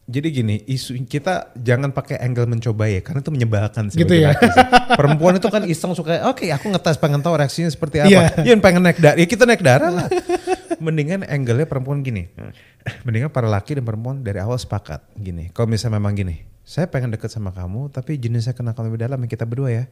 [0.07, 3.99] jadi gini, isu kita jangan pakai angle mencoba ya, karena itu menyebalkan sih.
[4.03, 4.35] Gitu ya.
[4.35, 4.51] sih.
[4.95, 8.11] Perempuan itu kan iseng suka, oke aku ngetes pengen tahu reaksinya seperti apa.
[8.11, 8.23] Iya.
[8.39, 10.07] Iya pengen naik darah, ya kita naik darah lah.
[10.79, 12.27] Mendingan angle-nya perempuan gini.
[13.03, 15.51] Mendingan para laki dan perempuan dari awal sepakat gini.
[15.51, 19.07] Kalau misalnya memang gini, saya pengen deket sama kamu, tapi jenis saya kenal kamu lebih
[19.07, 19.83] dalam yang kita berdua ya.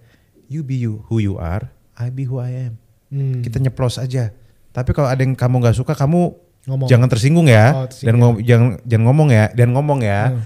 [0.46, 2.76] You be you, who you are, I be who I am.
[3.08, 3.40] Hmm.
[3.40, 4.36] Kita nyeplos aja.
[4.70, 6.36] Tapi kalau ada yang kamu nggak suka, kamu
[6.68, 6.90] Ngomong.
[6.92, 8.04] jangan tersinggung ya, Oh, tersinggung.
[8.04, 10.22] dan ngom- jangan jangan ngomong ya, dan ngomong ya.
[10.30, 10.44] Hmm.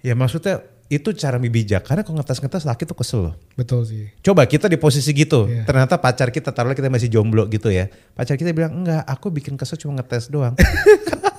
[0.00, 0.54] Ya maksudnya
[0.86, 3.34] itu cara bijak karena kalau ngetes-ngetes laki tuh kesel loh.
[3.58, 4.06] Betul sih.
[4.22, 5.66] Coba kita di posisi gitu, Iya.
[5.66, 7.90] ternyata pacar kita taruhlah kita masih jomblo gitu ya.
[8.14, 10.54] Pacar kita bilang enggak, aku bikin kesel cuma ngetes doang.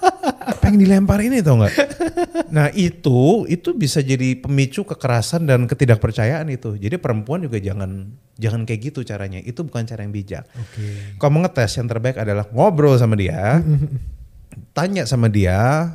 [0.68, 1.76] pengen dilempar ini tau nggak?
[2.48, 6.80] Nah itu itu bisa jadi pemicu kekerasan dan ketidakpercayaan itu.
[6.80, 8.08] Jadi perempuan juga jangan
[8.40, 9.44] jangan kayak gitu caranya.
[9.44, 10.48] Itu bukan cara yang bijak.
[10.56, 11.18] Oke.
[11.20, 13.60] Kalau mau ngetes yang terbaik adalah ngobrol sama dia,
[14.78, 15.92] tanya sama dia,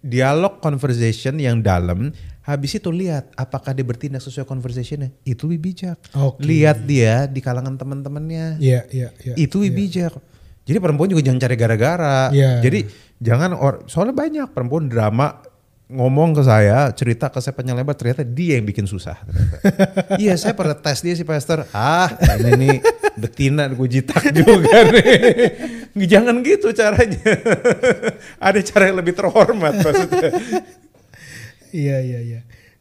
[0.00, 5.98] dialog conversation yang dalam, habis itu lihat apakah dia bertindak sesuai conversationnya, itu lebih bijak.
[6.16, 6.40] Oke.
[6.42, 9.34] Lihat dia di kalangan teman-temannya, Iya, iya, iya.
[9.36, 10.12] itu lebih bijak.
[10.64, 12.18] Jadi perempuan juga jangan cari gara-gara.
[12.30, 12.60] Iya.
[12.62, 12.86] Jadi
[13.18, 15.40] jangan or, soalnya banyak perempuan drama
[15.90, 19.18] ngomong ke saya, cerita ke saya panjang lebar, ternyata dia yang bikin susah.
[20.22, 21.66] iya saya pernah tes dia si pastor.
[21.74, 22.06] Ah
[22.38, 22.76] ini nih
[23.18, 25.18] betina gue jitak juga nih.
[26.14, 27.18] Jangan gitu caranya.
[28.46, 30.30] Ada cara yang lebih terhormat maksudnya.
[31.74, 32.40] Iya, iya, iya.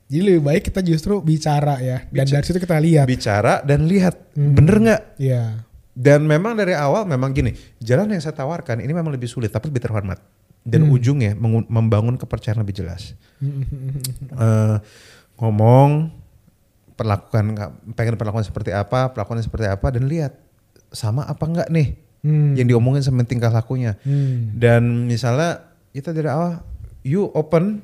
[0.09, 2.05] Jadi lebih baik kita justru bicara ya.
[2.09, 3.05] Dan dari situ kita lihat.
[3.09, 5.68] Bicara dan lihat bener nggak Iya.
[5.99, 9.67] Dan memang dari awal memang gini, jalan yang saya tawarkan ini memang lebih sulit tapi
[9.67, 10.23] lebih terhormat.
[10.63, 13.19] Dan ujungnya mengu- membangun kepercayaan lebih jelas.
[14.39, 14.75] Eh,
[15.35, 16.11] ngomong,
[16.93, 17.43] perlakukan
[17.91, 20.35] pengen perlakuan seperti apa, perlakuan seperti apa dan lihat
[20.91, 22.51] sama apa enggak nih Hmm.
[22.51, 23.95] yang diomongin sama tingkah lakunya.
[24.03, 24.51] Hmm.
[24.51, 26.59] Dan misalnya kita dari awal,
[26.99, 27.79] you open.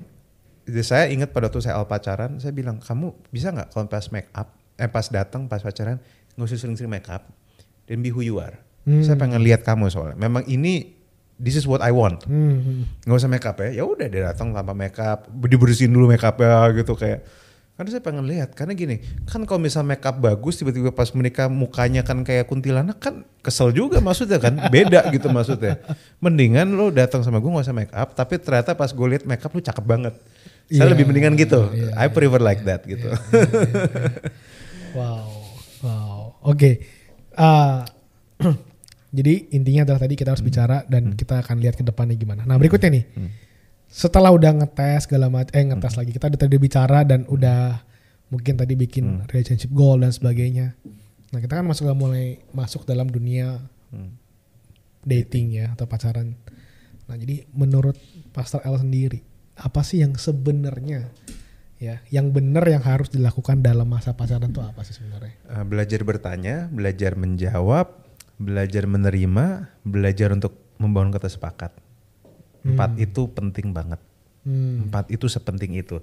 [0.68, 4.12] Jadi saya ingat pada waktu saya awal pacaran, saya bilang kamu bisa nggak kalau pas
[4.12, 6.04] make up, eh pas datang pas pacaran
[6.36, 7.24] nggak usah sering-sering make up
[7.86, 8.58] dan be who you are.
[8.86, 9.02] Hmm.
[9.02, 10.18] Saya pengen lihat kamu soalnya.
[10.18, 10.94] Memang ini
[11.42, 12.26] this is what I want.
[12.30, 12.86] Hmm.
[13.06, 13.82] Nggak usah make up ya.
[13.82, 17.26] Ya udah dia datang tanpa make up, dibersihin dulu make upnya gitu kayak.
[17.76, 21.52] Karena saya pengen lihat, karena gini, kan kalau misal make up bagus tiba-tiba pas menikah
[21.52, 25.84] mukanya kan kayak kuntilanak kan kesel juga maksudnya kan, beda gitu maksudnya.
[26.24, 29.44] Mendingan lo datang sama gue gak usah make up, tapi ternyata pas gue lihat make
[29.44, 30.16] up lu cakep banget.
[30.72, 33.12] Saya Iya, lebih mendingan gitu, iya, I prefer like that gitu.
[34.96, 35.28] Wow,
[35.84, 36.20] wow.
[36.48, 36.80] Oke.
[37.36, 37.84] Ah,
[39.18, 40.50] jadi intinya adalah tadi kita harus Hmm.
[40.50, 42.44] bicara dan kita akan lihat ke depannya gimana.
[42.44, 43.06] Nah berikutnya nih,
[43.86, 46.00] setelah udah ngetes segala macam, eh ngetes Hmm.
[46.04, 47.80] lagi kita udah tadi bicara dan udah
[48.28, 49.28] mungkin tadi bikin Hmm.
[49.30, 50.76] relationship goal dan sebagainya.
[51.32, 53.60] Nah kita kan masuk mulai masuk dalam dunia
[53.92, 54.16] Hmm.
[55.04, 56.34] dating ya atau pacaran.
[57.06, 57.96] Nah jadi menurut
[58.32, 59.22] Pastor L sendiri
[59.56, 61.08] apa sih yang sebenarnya
[61.86, 65.38] ya yang benar yang harus dilakukan dalam masa pacaran itu apa sih sebenarnya?
[65.46, 67.94] Uh, belajar bertanya, belajar menjawab,
[68.42, 71.72] belajar menerima, belajar untuk membangun kata sepakat.
[72.66, 74.02] Empat itu penting banget.
[74.42, 74.90] Hmm.
[74.90, 76.02] Empat itu sepenting itu.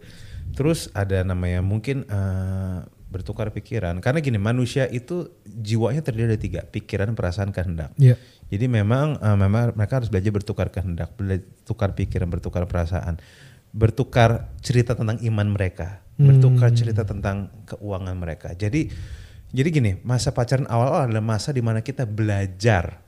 [0.54, 2.78] Terus ada namanya mungkin eh,
[3.10, 3.98] bertukar pikiran.
[3.98, 7.90] Karena gini manusia itu jiwanya terdiri dari tiga, pikiran, perasaan, kehendak.
[7.98, 8.14] Iya.
[8.48, 13.18] Jadi memang eh, memang mereka harus belajar bertukar kehendak, bertukar pikiran, bertukar perasaan,
[13.72, 18.52] bertukar cerita tentang iman mereka, bertukar cerita tentang keuangan mereka.
[18.52, 18.92] Jadi
[19.52, 23.04] jadi gini, masa pacaran awal-awal adalah masa di mana kita belajar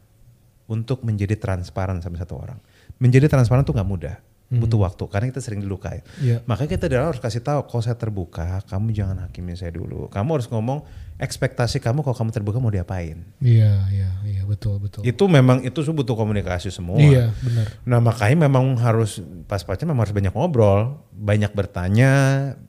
[0.69, 2.61] untuk menjadi transparan sama satu orang.
[3.01, 4.17] Menjadi transparan tuh nggak mudah,
[4.53, 6.05] butuh waktu karena kita sering dilukai.
[6.21, 6.45] Iya.
[6.45, 10.07] Makanya kita awal harus kasih tahu, kalau saya terbuka, kamu jangan hakimi saya dulu.
[10.13, 10.85] Kamu harus ngomong
[11.17, 13.25] ekspektasi kamu kalau kamu terbuka mau diapain.
[13.41, 15.03] Iya, iya, iya, betul, betul.
[15.07, 17.01] Itu memang itu butuh komunikasi semua.
[17.01, 17.67] Iya, benar.
[17.87, 22.13] Nah makanya memang harus pas pacaran memang harus banyak ngobrol, banyak bertanya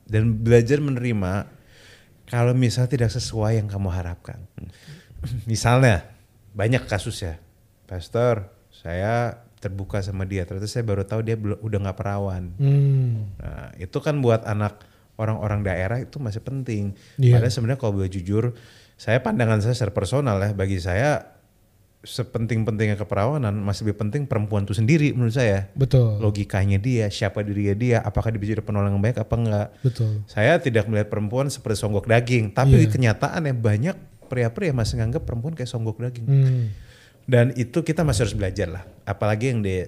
[0.08, 1.50] dan belajar menerima
[2.26, 4.42] kalau misal tidak sesuai yang kamu harapkan.
[5.50, 6.06] Misalnya
[6.54, 7.38] banyak kasus ya,
[7.86, 12.54] Pastor, saya terbuka sama dia, ternyata saya baru tahu dia udah nggak perawan.
[12.56, 13.26] Hmm.
[13.42, 14.86] Nah, itu kan buat anak
[15.18, 16.94] orang-orang daerah itu masih penting.
[17.18, 17.40] Iya.
[17.40, 18.54] Padahal sebenarnya kalau boleh jujur,
[18.94, 21.36] saya pandangan saya secara personal ya, bagi saya
[22.06, 25.66] sepenting-pentingnya keperawanan masih lebih penting perempuan itu sendiri menurut saya.
[25.74, 26.22] Betul.
[26.22, 29.68] Logikanya dia, siapa dirinya dia, apakah dia bisa jadi penolong yang baik apa enggak.
[29.82, 30.22] Betul.
[30.30, 32.94] Saya tidak melihat perempuan seperti songgok daging, tapi Iya.
[32.94, 33.96] kenyataannya banyak
[34.30, 36.26] pria-pria masih nganggap perempuan kayak songgok daging.
[36.26, 36.64] Hmm.
[37.26, 38.84] Dan itu kita masih harus belajar lah.
[39.02, 39.82] Apalagi yang di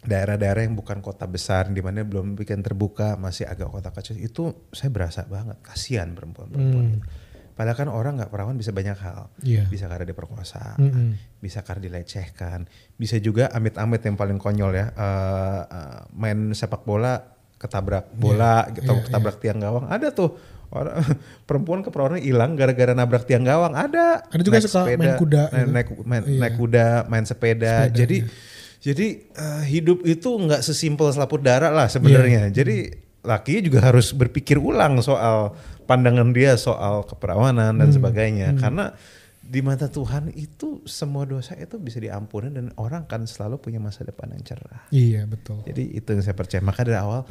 [0.00, 4.16] daerah-daerah yang bukan kota besar, di mana belum bikin terbuka, masih agak kota kecil.
[4.20, 6.84] Itu saya berasa banget, kasihan perempuan-perempuan.
[6.96, 7.00] itu.
[7.56, 9.28] Padahal kan orang nggak perawan bisa banyak hal.
[9.44, 9.68] Iya.
[9.68, 11.36] Bisa karena diperkosa, Mm-mm.
[11.44, 12.64] bisa karena dilecehkan,
[12.96, 17.20] bisa juga amit-amit yang paling konyol ya, eh, eh, main sepak bola
[17.60, 19.84] ketabrak bola, gitu, iya, ketabrak tiang gawang.
[19.92, 21.02] Ada tuh orang
[21.48, 23.72] perempuan keperawanan hilang gara-gara nabrak tiang gawang.
[23.72, 24.26] Ada.
[24.26, 25.70] Ada juga Naik suka main kuda naik, gitu.
[25.70, 26.38] naik, main, Iya.
[26.38, 27.74] naik kuda, main sepeda.
[27.84, 28.16] Sepeda, Jadi
[28.80, 32.48] jadi eh, hidup itu nggak sesimpel selaput darah lah sebenarnya.
[32.48, 32.54] Iya.
[32.54, 32.76] Jadi
[33.20, 35.52] laki juga harus berpikir ulang soal
[35.84, 37.80] pandangan dia soal keperawanan Hmm.
[37.80, 38.48] dan sebagainya.
[38.56, 38.94] Karena
[39.40, 44.00] di mata Tuhan itu semua dosa itu bisa diampuni dan orang kan selalu punya masa
[44.00, 44.86] depan yang cerah.
[44.88, 45.60] Iya, betul.
[45.66, 46.62] Jadi itu yang saya percaya.
[46.62, 47.26] Maka dari awal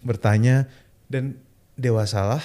[0.00, 0.70] bertanya
[1.04, 1.36] dan
[1.74, 2.40] dewasalah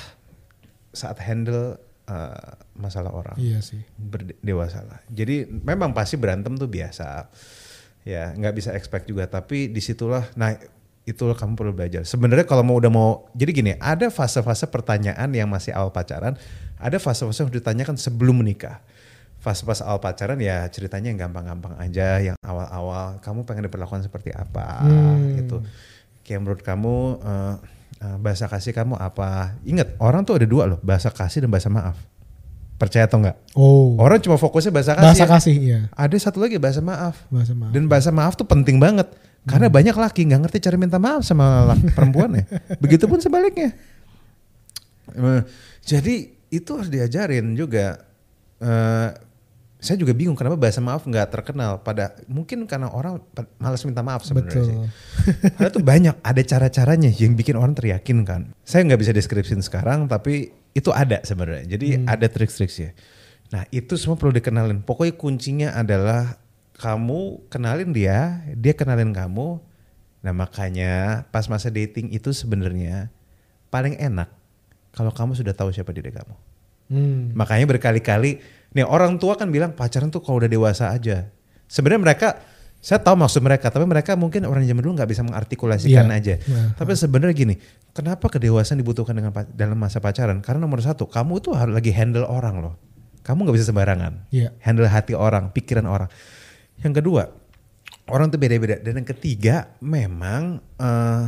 [0.92, 1.78] saat handle
[2.10, 3.38] uh, masalah orang.
[3.38, 3.82] Iya sih.
[3.96, 5.06] Berdewasalah.
[5.10, 7.30] Jadi memang pasti berantem tuh biasa.
[8.08, 9.30] Ya nggak bisa expect juga.
[9.30, 10.56] Tapi di situlah, nah
[11.06, 12.06] itulah kamu perlu belajar.
[12.06, 16.38] Sebenarnya kalau mau udah mau, jadi gini, ada fase-fase pertanyaan yang masih awal pacaran,
[16.78, 18.78] ada fase-fase yang ditanyakan sebelum menikah.
[19.40, 24.86] Fase-fase awal pacaran ya ceritanya yang gampang-gampang aja, yang awal-awal kamu pengen diperlakukan seperti apa
[24.86, 25.40] Hmm.
[25.40, 25.58] gitu.
[26.24, 27.56] Kayak menurut kamu eh,
[28.20, 29.60] bahasa kasih kamu apa?
[29.68, 32.00] Ingat orang tuh ada dua loh, bahasa kasih dan bahasa maaf.
[32.80, 33.36] Percaya atau enggak?
[33.60, 34.00] Oh.
[34.00, 35.04] Orang cuma fokusnya bahasa kasih.
[35.04, 35.28] bahasa ya.
[35.28, 35.80] kasih, iya.
[35.92, 37.28] Ada satu lagi bahasa maaf.
[37.28, 37.72] Bahasa maaf.
[37.76, 39.12] Dan bahasa maaf tuh penting banget.
[39.44, 42.48] Karena banyak laki nggak ngerti cara minta maaf sama laki perempuannya.
[42.84, 43.76] Begitupun sebaliknya.
[45.12, 45.42] Eh,
[45.84, 46.16] Jadi
[46.56, 48.00] itu harus diajarin juga.
[48.64, 49.10] Eh,
[49.80, 53.24] saya juga bingung kenapa bahasa maaf nggak terkenal pada mungkin karena orang
[53.64, 54.78] malas minta maaf sebenarnya sih.
[55.56, 58.52] Karena tuh banyak ada cara-caranya yang bikin orang teriakin kan.
[58.68, 61.80] Saya nggak bisa deskripsiin sekarang tapi itu ada sebenarnya.
[61.80, 62.92] Jadi ada trik-triknya.
[63.56, 64.84] Nah itu semua perlu dikenalin.
[64.84, 66.36] Pokoknya kuncinya adalah
[66.76, 69.64] kamu kenalin dia, dia kenalin kamu.
[70.28, 73.08] Nah makanya pas masa dating itu sebenarnya
[73.72, 74.28] paling enak
[74.92, 76.36] kalau kamu sudah tahu siapa diri kamu.
[76.90, 77.32] Hmm.
[77.38, 81.30] Makanya berkali-kali, nih orang tua kan bilang pacaran tuh kalau udah dewasa aja.
[81.66, 82.28] Sebenarnya mereka,
[82.80, 86.18] saya tahu maksud mereka, tapi mereka mungkin orang zaman dulu nggak bisa mengartikulasikan Iya.
[86.18, 86.34] aja.
[86.50, 87.56] Nah, tapi sebenarnya gini,
[87.92, 90.42] kenapa kedewasaan dibutuhkan dengan dalam masa pacaran?
[90.42, 92.74] Karena nomor satu, kamu tuh harus lagi handle orang loh.
[93.22, 94.32] Kamu nggak bisa sembarangan.
[94.34, 94.54] Iya.
[94.66, 96.10] Handle hati orang, pikiran orang.
[96.82, 97.24] Yang kedua,
[98.10, 98.82] orang tuh beda-beda.
[98.82, 101.28] Dan yang ketiga, memang eh,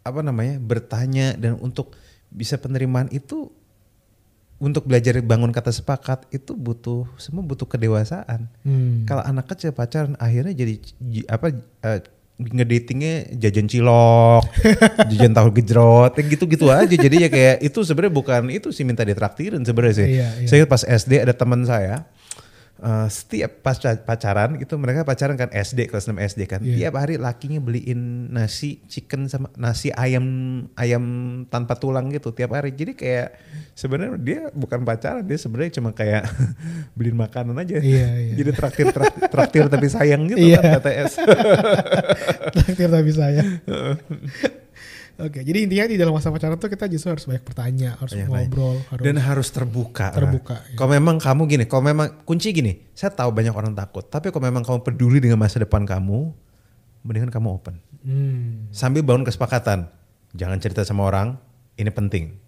[0.00, 1.96] apa namanya bertanya dan untuk
[2.28, 3.48] bisa penerimaan itu
[4.60, 8.44] untuk belajar bangun kata sepakat itu butuh semua butuh kedewasaan.
[8.60, 9.08] Hmm.
[9.08, 10.74] Kalau anak kecil pacaran akhirnya jadi
[11.32, 12.00] apa eh,
[12.40, 14.44] ngedatingnya jajan cilok,
[15.12, 16.92] jajan tahu gejrot, ya gitu-gitu aja.
[16.92, 20.08] Jadi ya kayak itu sebenarnya bukan itu sih minta ditraktirin sebenarnya sih.
[20.20, 20.48] Iya, iya.
[20.48, 22.04] Saya pas SD ada teman saya
[22.80, 26.60] eh, setiap pas pacaran itu mereka pacaran kan SD kelas 6 SD kan.
[26.60, 26.88] Iya.
[26.88, 30.24] Tiap hari lakinya beliin nasi chicken sama nasi ayam
[30.74, 31.04] ayam
[31.46, 32.72] tanpa tulang gitu tiap hari.
[32.72, 33.28] Jadi kayak
[33.72, 36.24] sebenarnya dia bukan pacaran, dia sebenarnya cuma kayak
[36.96, 37.78] beliin makanan aja.
[37.78, 38.34] Iya, iya.
[38.40, 40.58] Jadi traktir traktir, traktir tapi sayang gitu Iya.
[40.60, 41.12] kan TTS.
[42.56, 43.42] Traktir tapi saya.
[45.26, 48.28] Oke, jadi intinya di dalam masa pacaran tuh kita justru harus banyak bertanya, harus Banyak
[48.28, 50.08] ngobrol, harus Dan harus terbuka.
[50.12, 50.76] Terbuka, iya.
[50.76, 54.04] Kalau memang kamu gini, kalau memang kunci gini, saya tahu banyak orang takut.
[54.08, 56.32] Tapi kalau memang kamu peduli dengan masa depan kamu,
[57.04, 57.76] mendingan kamu open.
[58.04, 58.68] Hmm.
[58.72, 59.88] Sambil bangun kesepakatan.
[60.36, 61.36] Jangan cerita sama orang,
[61.76, 62.38] ini penting.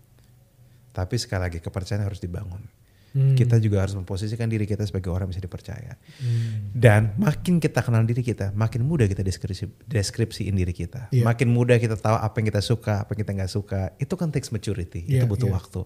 [0.92, 2.81] Tapi sekali lagi kepercayaan harus dibangun.
[3.12, 3.36] Hmm.
[3.36, 6.00] Kita juga harus memposisikan diri kita sebagai orang yang bisa dipercaya.
[6.16, 6.72] Hmm.
[6.72, 11.12] Dan makin kita kenal diri kita, makin mudah kita deskripsi, deskripsiin diri kita.
[11.12, 11.28] Iya.
[11.28, 13.80] Makin mudah kita tahu apa yang kita suka, apa yang kita nggak suka.
[14.00, 15.56] Itu kan takes maturity, itu Iya, butuh iya.
[15.60, 15.80] waktu.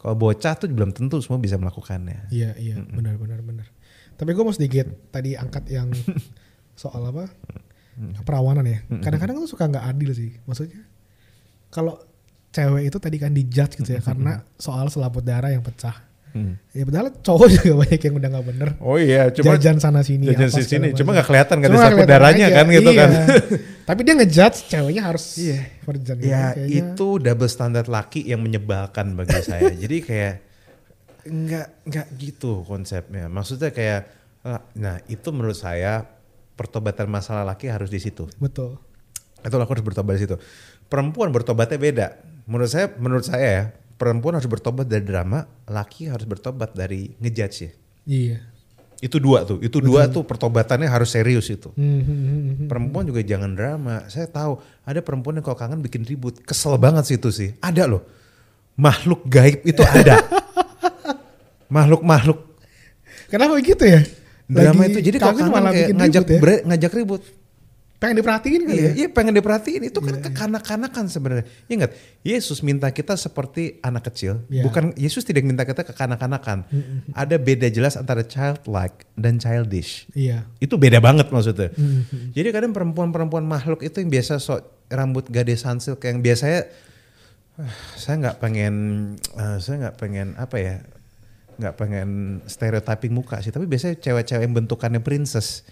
[0.00, 2.32] Kalau bocah tuh belum tentu semua bisa melakukannya.
[2.32, 3.68] Iya, iya, benar benar benar.
[4.16, 5.92] Tapi gue mau sedikit tadi angkat yang
[6.80, 7.28] soal apa?
[8.24, 8.80] Perawanan ya.
[9.04, 10.32] Kadang-kadang tuh suka nggak adil sih.
[10.48, 10.80] Maksudnya
[11.68, 12.00] kalau
[12.50, 16.09] cewek itu tadi kan dijudge gitu ya karena soal selaput darah yang pecah.
[16.30, 16.54] Hmm.
[16.70, 18.68] Ya padahal cowok juga banyak yang udah nggak bener.
[18.78, 22.16] Oh iya, cuma jajan sana sini jajan apa sini, segala cuma nggak kelihatan kan ada
[22.30, 23.00] aja, kan gitu iya.
[23.02, 23.10] kan.
[23.90, 25.58] Tapi dia ngejudge ceweknya harus Iya.
[25.82, 26.16] virgin.
[26.22, 29.74] Ya Kayaknya- itu double standard laki yang menyebalkan bagi saya.
[29.74, 30.34] Jadi kayak
[31.26, 33.26] nggak nggak gitu konsepnya.
[33.26, 34.00] Maksudnya kayak
[34.46, 36.06] ah, nah itu menurut saya
[36.54, 38.30] pertobatan masalah laki harus di situ.
[38.38, 38.78] betul.
[39.40, 40.36] Itu aku harus bertobat di situ.
[40.86, 42.06] Perempuan bertobatnya beda.
[42.44, 43.64] Menurut saya menurut saya ya
[44.00, 47.70] perempuan harus bertobat dari drama, laki harus bertobat dari ngejudge ya.
[48.08, 48.38] Iya.
[49.04, 49.60] Itu dua tuh.
[49.60, 51.68] Itu dua tuh pertobatannya harus serius itu.
[51.76, 52.68] Hmm, hmm, hmm.
[52.68, 54.08] Perempuan juga jangan drama.
[54.08, 56.40] Saya tahu ada perempuan yang kalau kangen bikin ribut.
[56.44, 57.52] Kesel banget sih itu sih.
[57.60, 58.04] Ada loh.
[58.80, 60.20] Makhluk gaib itu ada.
[61.74, 62.50] Makhluk-makhluk
[63.30, 64.02] Kenapa begitu ya?
[64.50, 64.98] drama Lagi itu.
[65.06, 66.40] Jadi kalau kangen malah kayak bikin ngajak ribut ya.
[66.42, 67.22] bre- ngajak ribut.
[68.00, 68.92] Pengen diperhatiin kali Iya, ya?
[68.96, 69.84] iya pengen diperhatiin.
[69.84, 71.44] Itu kan kekanak-kanakan sebenarnya.
[71.68, 71.92] Ingat,
[72.24, 74.40] Yesus minta kita seperti anak kecil.
[74.48, 74.64] Iya.
[74.64, 76.64] Bukan Yesus tidak minta kita kekanak-kanakan.
[77.12, 80.08] Ada beda jelas antara childlike dan childish.
[80.16, 80.48] Iya.
[80.56, 81.76] Itu beda banget maksudnya.
[81.76, 86.60] Hmm, Jadi kadang perempuan-perempuan makhluk itu yang biasa sok rambut gade sansil kayak yang biasanya
[87.60, 88.74] ah, saya nggak pengen
[89.36, 90.76] ah, saya nggak pengen apa ya
[91.60, 92.08] nggak pengen
[92.48, 95.62] stereotyping muka sih tapi biasanya cewek-cewek yang bentukannya princess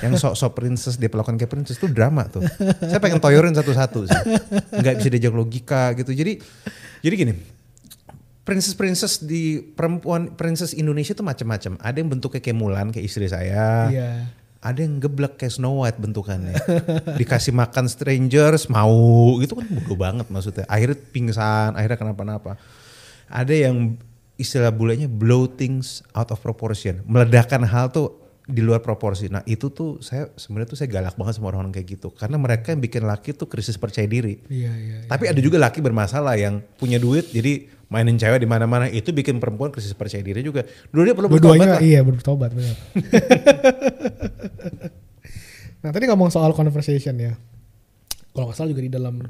[0.00, 2.40] yang sok-sok princess dia perlakuan kayak princess itu drama tuh
[2.80, 4.20] saya pengen toyorin satu-satu sih
[4.72, 6.40] nggak bisa diajak logika gitu jadi
[7.04, 7.32] jadi gini
[8.42, 13.30] princess princess di perempuan princess Indonesia tuh macam-macam ada yang bentuknya kayak Mulan kayak istri
[13.30, 14.10] saya Iya.
[14.62, 16.54] ada yang geblek kayak Snow White bentukannya.
[17.18, 18.94] Dikasih makan strangers mau,
[19.42, 20.62] itu kan bodoh banget maksudnya.
[20.70, 22.54] Akhirnya pingsan, akhirnya kenapa-napa.
[23.26, 23.98] Ada yang
[24.38, 27.02] istilah bulenya blow things out of proportion.
[27.10, 29.30] Meledakkan hal tuh di luar proporsi.
[29.30, 32.10] Nah itu tuh saya sebenarnya tuh saya galak banget sama orang-orang kayak gitu.
[32.10, 34.42] Karena mereka yang bikin laki tuh krisis percaya diri.
[34.50, 34.96] Iya, iya.
[35.02, 35.06] iya.
[35.06, 39.36] Tapi ada juga laki bermasalah yang punya duit jadi mainin cewek di mana-mana itu bikin
[39.36, 40.64] perempuan krisis percaya diri juga.
[40.90, 41.80] Dulu dia perlu bertobat lah.
[41.84, 42.72] iya bertobat benar.
[45.84, 47.36] nah tadi ngomong soal conversation ya.
[48.32, 49.20] Kalau nggak salah juga di dalam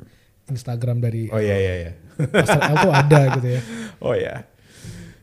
[0.46, 1.92] Instagram dari Oh iya iya iya.
[2.30, 3.60] Pastor L tuh ada gitu ya.
[4.06, 4.46] oh iya.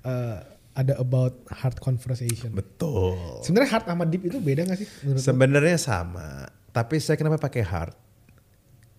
[0.03, 0.37] Eh,
[0.77, 2.53] ada about hard conversation.
[2.53, 3.41] Betul.
[3.43, 4.87] Sebenarnya hard sama deep itu beda gak sih?
[5.19, 7.95] Sebenarnya sama, tapi saya kenapa pakai hard?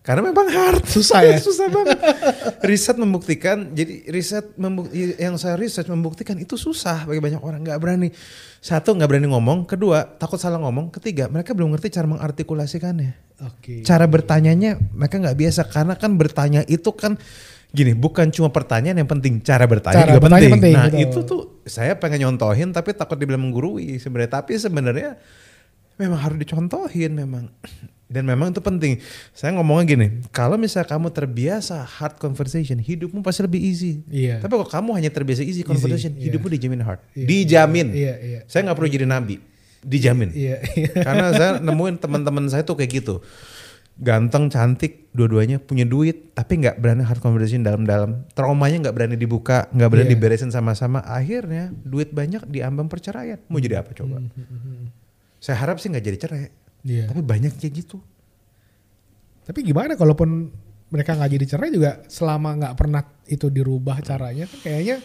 [0.01, 0.81] Karena memang hard.
[0.89, 1.37] Susah ya?
[1.45, 1.97] Susah banget.
[2.65, 4.57] riset membuktikan, jadi riset
[5.21, 8.09] yang saya riset membuktikan itu susah bagi banyak orang nggak berani.
[8.57, 13.13] Satu nggak berani ngomong, kedua takut salah ngomong, ketiga mereka belum ngerti cara mengartikulasikannya.
[13.45, 13.85] Oke.
[13.85, 17.17] Cara bertanyanya mereka nggak biasa karena kan bertanya itu kan
[17.71, 20.53] gini, bukan cuma pertanyaan yang penting, cara bertanya Cara juga bertanya penting.
[20.59, 21.03] penting, Nah, betul.
[21.07, 24.43] itu tuh saya pengen nyontohin tapi takut dibilang menggurui sebenarnya.
[24.43, 25.15] Tapi sebenarnya
[25.95, 27.47] memang harus dicontohin memang.
[28.11, 28.99] Dan memang itu penting.
[29.31, 34.03] Saya ngomongnya gini, kalau misalnya kamu terbiasa hard conversation, hidupmu pasti lebih easy.
[34.11, 34.43] Iya.
[34.43, 36.27] Tapi kalau kamu hanya terbiasa easy conversation, iya.
[36.27, 36.99] hidupmu dijamin hard.
[37.15, 37.87] Iya, Dijamin.
[37.95, 38.39] Iya, iya.
[38.51, 39.39] Saya nggak perlu jadi nabi.
[39.79, 40.27] Dijamin.
[40.35, 40.91] Iya, iya.
[40.91, 43.23] Karena saya nemuin teman-teman saya tuh kayak gitu.
[44.01, 48.25] Ganteng, cantik, dua-duanya punya duit, tapi nggak berani hard conversation dalam-dalam.
[48.33, 50.13] Traumanya nggak berani dibuka, nggak berani Iya.
[50.17, 51.05] diberesin sama-sama.
[51.05, 53.37] Akhirnya duit banyak diambang perceraian.
[53.45, 54.17] Mau jadi apa coba?
[55.37, 56.49] Saya harap sih nggak jadi cerai.
[56.81, 57.13] Iya.
[57.13, 58.01] Tapi banyak kayak gitu.
[59.45, 60.49] Tapi gimana kalaupun
[60.89, 64.97] mereka nggak jadi cerai juga selama nggak pernah itu dirubah caranya kan kayaknya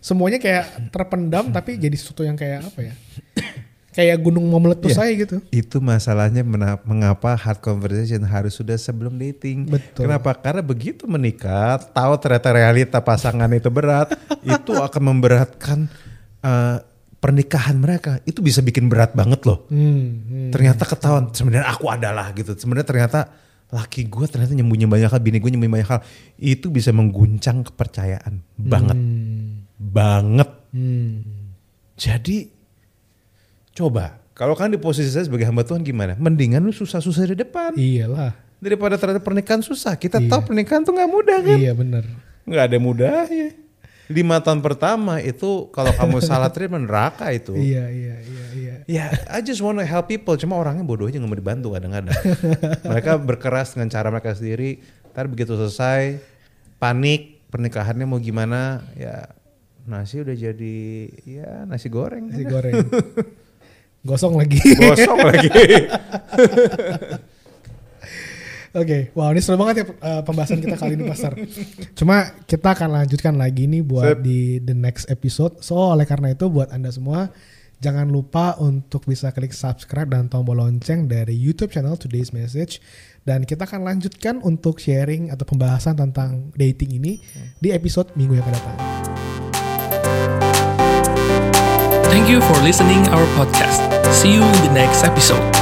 [0.00, 2.94] semuanya kayak terpendam tapi jadi sesuatu yang kayak apa ya?
[3.90, 5.02] Kayak gunung mau meletus Iya.
[5.02, 5.36] aja gitu.
[5.50, 6.46] Itu masalahnya
[6.80, 9.66] mengapa hard conversation harus sudah sebelum dating.
[9.66, 10.06] Betul.
[10.06, 10.34] Kenapa?
[10.34, 14.14] Karena begitu menikah, tahu ternyata realita pasangan itu berat,
[14.46, 15.90] itu akan memberatkan
[16.40, 16.76] eh,
[17.16, 18.22] pernikahan mereka.
[18.22, 19.66] Itu bisa bikin berat banget loh.
[19.68, 20.50] Hmm, hmm.
[20.50, 22.54] Ternyata ketahuan sebenarnya aku adalah gitu.
[22.54, 23.20] Sebenarnya ternyata
[23.70, 26.00] laki gue ternyata nyembunyi banyak hal, bini gue nyembunyi banyak hal.
[26.36, 30.50] Itu bisa mengguncang kepercayaan banget, Hmm, banget.
[30.70, 31.14] hmm.
[31.94, 32.59] Jadi
[33.80, 36.16] coba kalau kan di posisi saya sebagai hamba Tuhan gimana?
[36.16, 38.32] Mendingan lu susah-susah di depan Iyalah.
[38.56, 39.96] daripada ternyata pernikahan susah.
[39.96, 40.32] Kita Iya.
[40.32, 41.58] tahu pernikahan tuh nggak mudah kan?
[41.60, 42.04] Iya bener.
[42.48, 43.48] Nggak ada mudahnya.
[44.08, 47.52] Lima tahun pertama itu kalau kamu salah treatment neraka itu.
[47.52, 48.74] Iya iya iya iya.
[48.88, 50.34] Ya, I just wanna help people.
[50.34, 52.16] Cuma orangnya bodoh aja nggak mau dibantu kadang-kadang.
[52.90, 54.80] mereka berkeras dengan cara mereka sendiri.
[55.12, 56.16] Ntar begitu selesai,
[56.80, 58.88] panik, pernikahannya mau gimana?
[58.96, 59.36] Ya
[59.84, 60.76] nasi udah jadi
[61.28, 62.32] ya nasi goreng.
[62.32, 62.72] Nasi goreng.
[64.00, 64.56] Gosong lagi.
[64.56, 65.48] Gosong lagi.
[68.70, 71.34] Oke, wow ini seru banget ya uh, pembahasan kita kali ini Pastor.
[71.98, 74.22] Cuma kita akan lanjutkan lagi nih buat Sip.
[74.22, 75.58] di the next episode.
[75.58, 77.34] So oleh karena itu buat anda semua
[77.82, 82.78] jangan lupa untuk bisa klik subscribe dan tombol lonceng dari YouTube channel Today's Message.
[83.26, 87.18] Dan kita akan lanjutkan untuk sharing atau pembahasan tentang dating ini
[87.58, 88.78] di episode minggu yang akan datang.
[92.10, 93.78] Thank you for listening our podcast.
[94.12, 95.59] See you in the next episode.